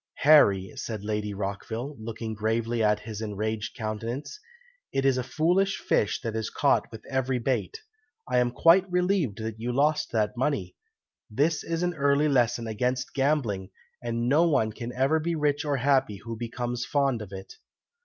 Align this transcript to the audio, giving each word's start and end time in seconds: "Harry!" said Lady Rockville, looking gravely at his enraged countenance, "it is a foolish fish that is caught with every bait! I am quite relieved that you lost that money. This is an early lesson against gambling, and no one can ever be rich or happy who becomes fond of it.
"Harry!" 0.21 0.73
said 0.75 1.03
Lady 1.03 1.31
Rockville, 1.31 1.95
looking 1.99 2.33
gravely 2.33 2.81
at 2.83 3.01
his 3.01 3.21
enraged 3.21 3.75
countenance, 3.75 4.39
"it 4.91 5.05
is 5.05 5.15
a 5.15 5.21
foolish 5.23 5.77
fish 5.77 6.21
that 6.21 6.35
is 6.35 6.49
caught 6.49 6.91
with 6.91 7.05
every 7.07 7.37
bait! 7.37 7.79
I 8.27 8.39
am 8.39 8.49
quite 8.49 8.91
relieved 8.91 9.37
that 9.43 9.59
you 9.59 9.71
lost 9.71 10.11
that 10.11 10.35
money. 10.35 10.75
This 11.29 11.63
is 11.63 11.83
an 11.83 11.93
early 11.93 12.27
lesson 12.27 12.65
against 12.65 13.13
gambling, 13.13 13.69
and 14.01 14.27
no 14.27 14.49
one 14.49 14.71
can 14.71 14.91
ever 14.91 15.19
be 15.19 15.35
rich 15.35 15.63
or 15.63 15.77
happy 15.77 16.17
who 16.17 16.35
becomes 16.35 16.83
fond 16.83 17.21
of 17.21 17.31
it. 17.31 17.53